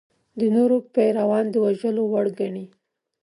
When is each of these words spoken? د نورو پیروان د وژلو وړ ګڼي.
د 0.39 0.41
نورو 0.55 0.77
پیروان 0.93 1.45
د 1.51 1.55
وژلو 1.65 2.03
وړ 2.11 2.27
ګڼي. 2.39 2.65